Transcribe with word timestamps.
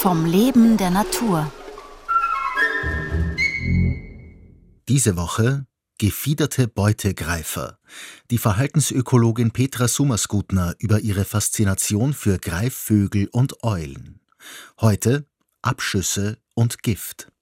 Vom 0.00 0.24
Leben 0.24 0.76
der 0.76 0.90
Natur. 0.90 1.52
Diese 4.88 5.16
Woche 5.16 5.66
Gefiederte 5.98 6.68
Beutegreifer. 6.68 7.78
Die 8.30 8.36
Verhaltensökologin 8.36 9.52
Petra 9.52 9.88
Summerskutner 9.88 10.74
über 10.78 11.00
ihre 11.00 11.24
Faszination 11.24 12.12
für 12.12 12.38
Greifvögel 12.38 13.28
und 13.32 13.64
Eulen. 13.64 14.20
Heute 14.78 15.26
Abschüsse 15.62 16.36
und 16.52 16.82
Gift. 16.82 17.32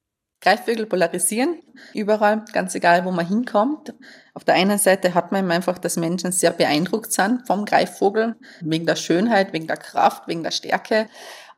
Greifvögel 0.44 0.84
polarisieren, 0.84 1.60
überall, 1.94 2.44
ganz 2.52 2.74
egal, 2.74 3.06
wo 3.06 3.10
man 3.10 3.26
hinkommt. 3.26 3.94
Auf 4.34 4.44
der 4.44 4.54
einen 4.54 4.78
Seite 4.78 5.14
hat 5.14 5.32
man 5.32 5.50
einfach, 5.50 5.78
dass 5.78 5.96
Menschen 5.96 6.32
sehr 6.32 6.50
beeindruckt 6.50 7.12
sind 7.12 7.46
vom 7.46 7.64
Greifvogel, 7.64 8.36
wegen 8.60 8.84
der 8.84 8.96
Schönheit, 8.96 9.54
wegen 9.54 9.66
der 9.66 9.78
Kraft, 9.78 10.28
wegen 10.28 10.42
der 10.42 10.50
Stärke. 10.50 11.08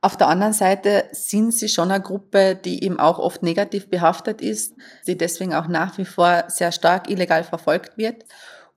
Auf 0.03 0.17
der 0.17 0.29
anderen 0.29 0.53
Seite 0.53 1.07
sind 1.11 1.53
sie 1.53 1.69
schon 1.69 1.91
eine 1.91 2.01
Gruppe, 2.01 2.55
die 2.55 2.85
eben 2.85 3.01
auch 3.01 3.19
oft 3.19 3.43
negativ 3.43 3.91
behaftet 3.91 4.41
ist, 4.41 4.75
die 5.09 5.19
deswegen 5.19 5.53
auch 5.53 5.67
nach 5.67 5.99
wie 5.99 6.05
vor 6.05 6.45
sehr 6.47 6.71
stark 6.71 7.11
illegal 7.11 7.43
verfolgt 7.43 7.99
wird. 7.99 8.25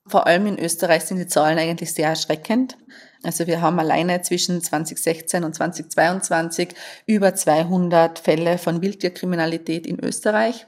Vor 0.07 0.25
allem 0.25 0.47
in 0.47 0.57
Österreich 0.57 1.03
sind 1.03 1.19
die 1.19 1.27
Zahlen 1.27 1.59
eigentlich 1.59 1.93
sehr 1.93 2.09
erschreckend. 2.09 2.77
Also 3.23 3.47
wir 3.47 3.61
haben 3.61 3.79
alleine 3.79 4.21
zwischen 4.21 4.61
2016 4.61 5.43
und 5.43 5.53
2022 5.53 6.69
über 7.05 7.35
200 7.35 8.19
Fälle 8.19 8.57
von 8.57 8.81
Wildtierkriminalität 8.81 9.85
in 9.85 9.99
Österreich. 9.99 10.67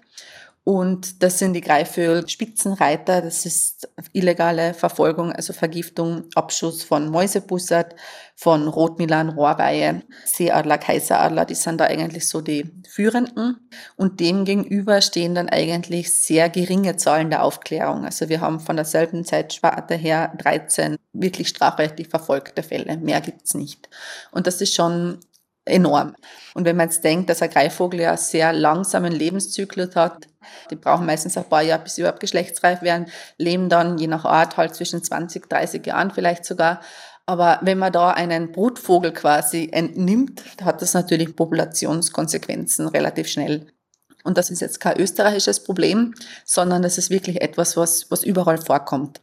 Und 0.63 1.23
das 1.23 1.39
sind 1.39 1.53
die 1.53 1.61
Greifvögel 1.61 2.29
Spitzenreiter, 2.29 3.21
das 3.21 3.47
ist 3.47 3.89
illegale 4.13 4.75
Verfolgung, 4.75 5.31
also 5.31 5.53
Vergiftung, 5.53 6.25
Abschuss 6.35 6.83
von 6.83 7.09
Mäusebussard, 7.09 7.95
von 8.35 8.67
Rotmilan, 8.67 9.29
Rohrweihe, 9.29 10.03
Seeadler, 10.23 10.77
Kaiseradler, 10.77 11.45
die 11.45 11.55
sind 11.55 11.79
da 11.79 11.85
eigentlich 11.85 12.27
so 12.27 12.41
die 12.41 12.71
führenden. 12.87 13.69
Und 13.95 14.19
dem 14.19 14.45
gegenüber 14.45 15.01
stehen 15.01 15.33
dann 15.33 15.49
eigentlich 15.49 16.13
sehr 16.13 16.47
geringe 16.49 16.95
Zahlen 16.95 17.31
der 17.31 17.43
Aufklärung. 17.43 18.05
Also 18.05 18.29
wir 18.29 18.41
haben 18.41 18.59
von 18.59 18.75
derselben 18.75 19.25
Zeitsparte 19.25 19.95
her 19.95 20.31
13 20.37 20.95
wirklich 21.11 21.47
strafrechtlich 21.47 22.07
verfolgte 22.07 22.61
Fälle. 22.61 22.97
Mehr 22.97 23.21
gibt's 23.21 23.55
nicht. 23.55 23.89
Und 24.31 24.45
das 24.45 24.61
ist 24.61 24.75
schon 24.75 25.19
enorm. 25.65 26.15
Und 26.53 26.65
wenn 26.65 26.75
man 26.75 26.89
jetzt 26.89 27.03
denkt, 27.03 27.29
dass 27.29 27.41
ein 27.41 27.49
Greifvogel 27.49 28.01
ja 28.01 28.17
sehr 28.17 28.53
langsamen 28.53 29.11
Lebenszyklus 29.11 29.95
hat, 29.95 30.27
die 30.69 30.75
brauchen 30.75 31.05
meistens 31.05 31.37
ein 31.37 31.47
paar 31.47 31.61
Jahre, 31.61 31.83
bis 31.83 31.95
sie 31.95 32.01
überhaupt 32.01 32.19
geschlechtsreif 32.19 32.81
werden, 32.81 33.07
leben 33.37 33.69
dann 33.69 33.97
je 33.97 34.07
nach 34.07 34.25
Art 34.25 34.57
halt 34.57 34.75
zwischen 34.75 35.03
20, 35.03 35.47
30 35.47 35.85
Jahren 35.85 36.11
vielleicht 36.11 36.45
sogar. 36.45 36.81
Aber 37.25 37.59
wenn 37.61 37.77
man 37.77 37.93
da 37.93 38.11
einen 38.11 38.51
Brutvogel 38.51 39.13
quasi 39.13 39.69
entnimmt, 39.71 40.43
hat 40.63 40.81
das 40.81 40.93
natürlich 40.93 41.35
Populationskonsequenzen 41.35 42.87
relativ 42.87 43.27
schnell. 43.27 43.67
Und 44.23 44.37
das 44.37 44.49
ist 44.49 44.61
jetzt 44.61 44.79
kein 44.79 44.99
österreichisches 44.99 45.63
Problem, 45.63 46.13
sondern 46.45 46.81
das 46.81 46.97
ist 46.97 47.09
wirklich 47.09 47.41
etwas, 47.41 47.77
was, 47.77 48.09
was 48.11 48.23
überall 48.23 48.57
vorkommt. 48.57 49.21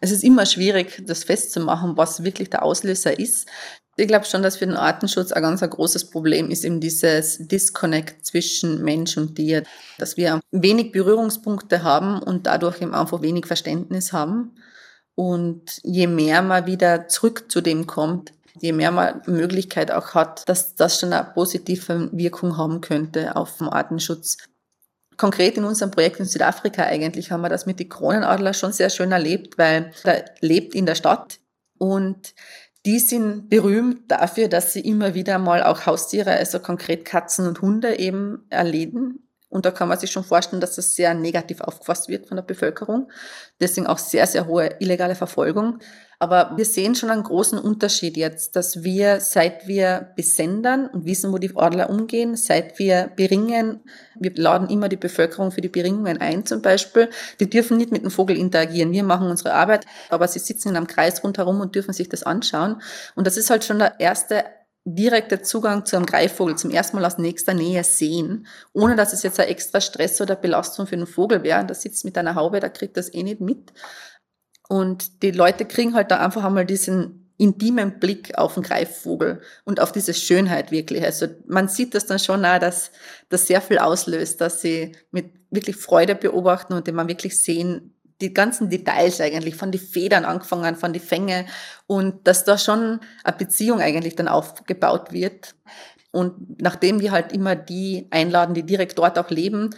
Es 0.00 0.10
ist 0.10 0.24
immer 0.24 0.46
schwierig, 0.46 1.04
das 1.06 1.24
festzumachen, 1.24 1.96
was 1.96 2.24
wirklich 2.24 2.50
der 2.50 2.64
Auslöser 2.64 3.16
ist. 3.18 3.48
Ich 3.96 4.08
glaube 4.08 4.24
schon, 4.24 4.42
dass 4.42 4.56
für 4.56 4.66
den 4.66 4.76
Artenschutz 4.76 5.32
ein 5.32 5.42
ganz 5.42 5.60
großes 5.60 6.08
Problem 6.10 6.50
ist 6.50 6.64
eben 6.64 6.80
dieses 6.80 7.46
Disconnect 7.46 8.24
zwischen 8.24 8.82
Mensch 8.82 9.18
und 9.18 9.36
Tier, 9.36 9.64
dass 9.98 10.16
wir 10.16 10.40
wenig 10.50 10.92
Berührungspunkte 10.92 11.82
haben 11.82 12.22
und 12.22 12.46
dadurch 12.46 12.80
eben 12.80 12.94
einfach 12.94 13.20
wenig 13.20 13.46
Verständnis 13.46 14.14
haben. 14.14 14.56
Und 15.14 15.78
je 15.82 16.06
mehr 16.06 16.40
man 16.40 16.64
wieder 16.64 17.06
zurück 17.08 17.52
zu 17.52 17.60
dem 17.60 17.86
kommt, 17.86 18.32
je 18.58 18.72
mehr 18.72 18.90
man 18.90 19.20
Möglichkeit 19.26 19.90
auch 19.90 20.14
hat, 20.14 20.48
dass 20.48 20.74
das 20.74 20.98
schon 20.98 21.12
eine 21.12 21.30
positive 21.34 22.08
Wirkung 22.12 22.56
haben 22.56 22.80
könnte 22.80 23.36
auf 23.36 23.58
den 23.58 23.68
Artenschutz. 23.68 24.38
Konkret 25.18 25.58
in 25.58 25.64
unserem 25.64 25.90
Projekt 25.90 26.18
in 26.18 26.24
Südafrika 26.24 26.84
eigentlich 26.84 27.30
haben 27.30 27.42
wir 27.42 27.50
das 27.50 27.66
mit 27.66 27.78
den 27.78 27.90
Kronenadler 27.90 28.54
schon 28.54 28.72
sehr 28.72 28.88
schön 28.88 29.12
erlebt, 29.12 29.58
weil 29.58 29.92
der 30.04 30.24
lebt 30.40 30.74
in 30.74 30.86
der 30.86 30.94
Stadt 30.94 31.40
und 31.78 32.34
die 32.84 32.98
sind 32.98 33.48
berühmt 33.48 34.10
dafür, 34.10 34.48
dass 34.48 34.72
sie 34.72 34.80
immer 34.80 35.14
wieder 35.14 35.38
mal 35.38 35.62
auch 35.62 35.86
Haustiere, 35.86 36.32
also 36.32 36.58
konkret 36.58 37.04
Katzen 37.04 37.46
und 37.46 37.62
Hunde 37.62 37.98
eben 37.98 38.44
erleben. 38.50 39.28
Und 39.48 39.66
da 39.66 39.70
kann 39.70 39.88
man 39.88 39.98
sich 39.98 40.10
schon 40.10 40.24
vorstellen, 40.24 40.60
dass 40.60 40.76
das 40.76 40.96
sehr 40.96 41.12
negativ 41.14 41.60
aufgefasst 41.60 42.08
wird 42.08 42.26
von 42.26 42.36
der 42.36 42.42
Bevölkerung. 42.42 43.10
Deswegen 43.60 43.86
auch 43.86 43.98
sehr, 43.98 44.26
sehr 44.26 44.46
hohe 44.46 44.76
illegale 44.80 45.14
Verfolgung. 45.14 45.78
Aber 46.22 46.52
wir 46.56 46.64
sehen 46.64 46.94
schon 46.94 47.10
einen 47.10 47.24
großen 47.24 47.58
Unterschied 47.58 48.16
jetzt, 48.16 48.54
dass 48.54 48.84
wir, 48.84 49.18
seit 49.18 49.66
wir 49.66 50.12
besendern 50.14 50.86
und 50.86 51.04
wissen, 51.04 51.32
wo 51.32 51.38
die 51.38 51.50
Adler 51.56 51.90
umgehen, 51.90 52.36
seit 52.36 52.78
wir 52.78 53.10
beringen, 53.16 53.80
wir 54.14 54.32
laden 54.36 54.70
immer 54.70 54.88
die 54.88 54.96
Bevölkerung 54.96 55.50
für 55.50 55.62
die 55.62 55.68
Beringungen 55.68 56.18
ein 56.18 56.46
zum 56.46 56.62
Beispiel, 56.62 57.10
die 57.40 57.50
dürfen 57.50 57.76
nicht 57.76 57.90
mit 57.90 58.04
dem 58.04 58.12
Vogel 58.12 58.36
interagieren. 58.36 58.92
Wir 58.92 59.02
machen 59.02 59.28
unsere 59.28 59.52
Arbeit, 59.52 59.84
aber 60.10 60.28
sie 60.28 60.38
sitzen 60.38 60.68
in 60.68 60.76
einem 60.76 60.86
Kreis 60.86 61.24
rundherum 61.24 61.60
und 61.60 61.74
dürfen 61.74 61.92
sich 61.92 62.08
das 62.08 62.22
anschauen. 62.22 62.80
Und 63.16 63.26
das 63.26 63.36
ist 63.36 63.50
halt 63.50 63.64
schon 63.64 63.80
der 63.80 63.98
erste 63.98 64.44
direkte 64.84 65.42
Zugang 65.42 65.86
zu 65.86 65.96
einem 65.96 66.06
Greifvogel 66.06 66.54
zum 66.56 66.70
ersten 66.70 66.98
Mal 66.98 67.04
aus 67.04 67.18
nächster 67.18 67.54
Nähe 67.54 67.82
sehen, 67.82 68.46
ohne 68.72 68.94
dass 68.94 69.12
es 69.12 69.24
jetzt 69.24 69.40
ein 69.40 69.48
extra 69.48 69.80
Stress 69.80 70.20
oder 70.20 70.36
Belastung 70.36 70.86
für 70.86 70.96
den 70.96 71.08
Vogel 71.08 71.42
wäre. 71.42 71.66
Da 71.66 71.74
sitzt 71.74 72.04
mit 72.04 72.16
einer 72.16 72.36
Haube, 72.36 72.60
da 72.60 72.68
kriegt 72.68 72.96
das 72.96 73.12
eh 73.12 73.24
nicht 73.24 73.40
mit. 73.40 73.72
Und 74.72 75.22
die 75.22 75.32
Leute 75.32 75.66
kriegen 75.66 75.92
halt 75.92 76.10
da 76.10 76.16
einfach 76.16 76.44
einmal 76.44 76.64
diesen 76.64 77.30
intimen 77.36 78.00
Blick 78.00 78.38
auf 78.38 78.54
den 78.54 78.62
Greifvogel 78.62 79.42
und 79.64 79.80
auf 79.80 79.92
diese 79.92 80.14
Schönheit 80.14 80.70
wirklich. 80.70 81.04
Also 81.04 81.26
man 81.46 81.68
sieht 81.68 81.94
das 81.94 82.06
dann 82.06 82.18
schon 82.18 82.42
auch, 82.46 82.58
dass 82.58 82.90
das 83.28 83.46
sehr 83.46 83.60
viel 83.60 83.76
auslöst, 83.76 84.40
dass 84.40 84.62
sie 84.62 84.92
mit 85.10 85.26
wirklich 85.50 85.76
Freude 85.76 86.14
beobachten 86.14 86.72
und 86.72 86.90
man 86.90 87.06
wirklich 87.06 87.38
sehen, 87.38 87.94
die 88.22 88.32
ganzen 88.32 88.70
Details 88.70 89.20
eigentlich, 89.20 89.56
von 89.56 89.72
die 89.72 89.78
Federn 89.78 90.24
angefangen, 90.24 90.74
von 90.76 90.94
die 90.94 91.00
Fänge 91.00 91.44
und 91.86 92.26
dass 92.26 92.44
da 92.44 92.56
schon 92.56 93.00
eine 93.24 93.36
Beziehung 93.36 93.82
eigentlich 93.82 94.16
dann 94.16 94.28
aufgebaut 94.28 95.12
wird. 95.12 95.54
Und 96.12 96.62
nachdem 96.62 96.98
wir 97.00 97.10
halt 97.10 97.30
immer 97.32 97.56
die 97.56 98.08
einladen, 98.10 98.54
die 98.54 98.62
direkt 98.64 98.96
dort 98.96 99.18
auch 99.18 99.28
leben, 99.28 99.68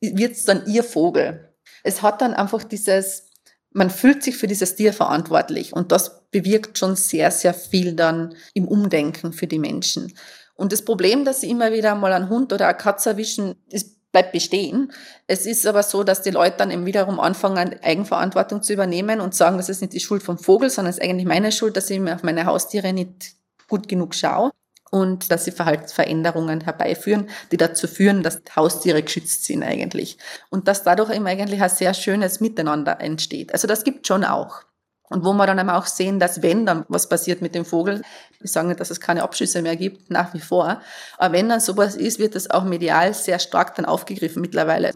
wird 0.00 0.32
es 0.32 0.44
dann 0.44 0.66
ihr 0.66 0.82
Vogel. 0.82 1.54
Es 1.84 2.02
hat 2.02 2.20
dann 2.20 2.34
einfach 2.34 2.64
dieses, 2.64 3.29
man 3.72 3.90
fühlt 3.90 4.22
sich 4.22 4.36
für 4.36 4.46
dieses 4.46 4.74
Tier 4.74 4.92
verantwortlich 4.92 5.72
und 5.72 5.92
das 5.92 6.22
bewirkt 6.30 6.78
schon 6.78 6.96
sehr, 6.96 7.30
sehr 7.30 7.54
viel 7.54 7.94
dann 7.94 8.34
im 8.54 8.66
Umdenken 8.66 9.32
für 9.32 9.46
die 9.46 9.58
Menschen. 9.58 10.14
Und 10.54 10.72
das 10.72 10.84
Problem, 10.84 11.24
dass 11.24 11.40
sie 11.40 11.50
immer 11.50 11.72
wieder 11.72 11.94
mal 11.94 12.12
einen 12.12 12.28
Hund 12.28 12.52
oder 12.52 12.66
eine 12.68 12.76
Katze 12.76 13.10
erwischen, 13.10 13.56
ist 13.70 13.96
bleibt 14.12 14.32
bestehen. 14.32 14.92
Es 15.26 15.46
ist 15.46 15.66
aber 15.66 15.82
so, 15.82 16.02
dass 16.02 16.22
die 16.22 16.30
Leute 16.30 16.56
dann 16.56 16.70
eben 16.70 16.86
wiederum 16.86 17.20
anfangen, 17.20 17.76
Eigenverantwortung 17.82 18.62
zu 18.62 18.72
übernehmen 18.72 19.20
und 19.20 19.34
sagen, 19.34 19.56
das 19.56 19.68
ist 19.68 19.82
nicht 19.82 19.92
die 19.92 20.00
Schuld 20.00 20.22
vom 20.22 20.38
Vogel, 20.38 20.70
sondern 20.70 20.90
es 20.90 20.98
ist 20.98 21.04
eigentlich 21.04 21.26
meine 21.26 21.52
Schuld, 21.52 21.76
dass 21.76 21.90
ich 21.90 22.00
mir 22.00 22.14
auf 22.14 22.22
meine 22.22 22.44
Haustiere 22.46 22.92
nicht 22.92 23.34
gut 23.68 23.88
genug 23.88 24.14
schaue 24.14 24.50
und 24.90 25.30
dass 25.30 25.44
sie 25.44 25.52
Verhaltensveränderungen 25.52 26.62
herbeiführen, 26.62 27.28
die 27.52 27.56
dazu 27.56 27.86
führen, 27.86 28.22
dass 28.22 28.42
Haustiere 28.54 29.02
geschützt 29.02 29.44
sind 29.44 29.62
eigentlich. 29.62 30.18
Und 30.50 30.68
dass 30.68 30.82
dadurch 30.82 31.14
eben 31.14 31.26
eigentlich 31.26 31.62
ein 31.62 31.70
sehr 31.70 31.94
schönes 31.94 32.40
Miteinander 32.40 33.00
entsteht. 33.00 33.52
Also 33.52 33.66
das 33.68 33.84
gibt 33.84 34.06
schon 34.06 34.24
auch. 34.24 34.64
Und 35.08 35.24
wo 35.24 35.32
wir 35.32 35.46
dann 35.46 35.70
auch 35.70 35.86
sehen, 35.86 36.20
dass 36.20 36.40
wenn 36.42 36.66
dann 36.66 36.84
was 36.88 37.08
passiert 37.08 37.42
mit 37.42 37.56
dem 37.56 37.64
Vogel, 37.64 38.02
wir 38.38 38.48
sagen 38.48 38.68
nicht, 38.68 38.78
dass 38.78 38.90
es 38.90 39.00
keine 39.00 39.24
Abschüsse 39.24 39.60
mehr 39.60 39.74
gibt, 39.74 40.08
nach 40.08 40.34
wie 40.34 40.40
vor, 40.40 40.80
aber 41.18 41.34
wenn 41.34 41.48
dann 41.48 41.58
sowas 41.58 41.96
ist, 41.96 42.20
wird 42.20 42.36
das 42.36 42.48
auch 42.48 42.62
medial 42.62 43.12
sehr 43.12 43.40
stark 43.40 43.74
dann 43.74 43.86
aufgegriffen 43.86 44.40
mittlerweile. 44.40 44.92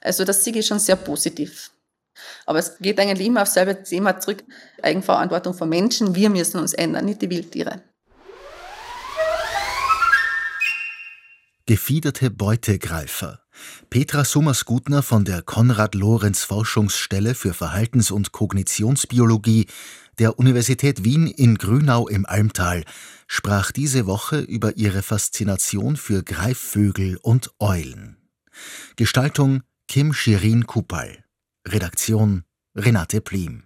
Also 0.00 0.24
das 0.24 0.42
sehe 0.42 0.56
ich 0.56 0.66
schon 0.66 0.80
sehr 0.80 0.96
positiv. 0.96 1.70
Aber 2.44 2.58
es 2.58 2.76
geht 2.78 2.98
eigentlich 2.98 3.28
immer 3.28 3.42
auf 3.42 3.48
selbe 3.48 3.80
Thema 3.84 4.18
zurück, 4.18 4.42
Eigenverantwortung 4.82 5.54
von 5.54 5.68
Menschen, 5.68 6.16
wir 6.16 6.28
müssen 6.28 6.58
uns 6.58 6.72
ändern, 6.74 7.04
nicht 7.04 7.22
die 7.22 7.30
Wildtiere. 7.30 7.82
Gefiederte 11.66 12.30
Beutegreifer. 12.30 13.40
Petra 13.88 14.24
Summers-Gutner 14.24 15.00
von 15.00 15.24
der 15.24 15.42
Konrad-Lorenz-Forschungsstelle 15.42 17.36
für 17.36 17.54
Verhaltens- 17.54 18.10
und 18.10 18.32
Kognitionsbiologie 18.32 19.66
der 20.18 20.40
Universität 20.40 21.04
Wien 21.04 21.28
in 21.28 21.56
Grünau 21.58 22.08
im 22.08 22.26
Almtal 22.26 22.82
sprach 23.28 23.70
diese 23.70 24.06
Woche 24.06 24.40
über 24.40 24.76
ihre 24.76 25.02
Faszination 25.02 25.96
für 25.96 26.24
Greifvögel 26.24 27.16
und 27.22 27.52
Eulen. 27.60 28.16
Gestaltung 28.96 29.62
Kim 29.86 30.12
Shirin 30.12 30.66
Kupal. 30.66 31.24
Redaktion 31.66 32.42
Renate 32.74 33.20
Plim 33.20 33.62